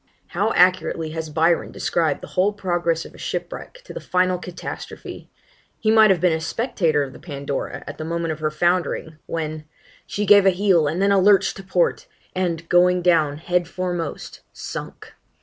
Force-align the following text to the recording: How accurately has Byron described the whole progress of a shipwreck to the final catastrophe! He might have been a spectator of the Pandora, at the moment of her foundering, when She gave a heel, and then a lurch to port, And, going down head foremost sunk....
How 0.29 0.51
accurately 0.55 1.11
has 1.11 1.29
Byron 1.29 1.71
described 1.71 2.21
the 2.21 2.29
whole 2.33 2.53
progress 2.53 3.05
of 3.05 3.13
a 3.13 3.19
shipwreck 3.19 3.83
to 3.85 3.93
the 3.93 3.99
final 3.99 4.39
catastrophe! 4.39 5.29
He 5.77 5.91
might 5.91 6.09
have 6.09 6.19
been 6.19 6.33
a 6.33 6.41
spectator 6.41 7.03
of 7.03 7.13
the 7.13 7.19
Pandora, 7.19 7.83
at 7.85 7.99
the 7.99 8.03
moment 8.03 8.31
of 8.31 8.39
her 8.39 8.49
foundering, 8.49 9.19
when 9.27 9.65
She 10.07 10.25
gave 10.25 10.47
a 10.47 10.49
heel, 10.49 10.87
and 10.87 11.03
then 11.03 11.11
a 11.11 11.19
lurch 11.21 11.53
to 11.53 11.61
port, 11.61 12.07
And, 12.35 12.67
going 12.67 13.03
down 13.03 13.37
head 13.37 13.67
foremost 13.67 14.41
sunk.... 14.51 15.13